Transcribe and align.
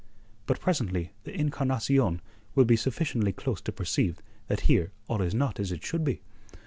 But 0.47 0.59
presently 0.59 1.11
the 1.25 1.39
Encarnacion 1.39 2.21
will 2.55 2.65
be 2.65 2.75
sufficiently 2.75 3.31
close 3.31 3.61
to 3.61 3.71
perceive 3.71 4.19
that 4.47 4.61
here 4.61 4.91
all 5.07 5.21
is 5.21 5.35
not 5.35 5.59
as 5.59 5.71
it 5.71 5.85
should 5.85 6.03
be. 6.03 6.21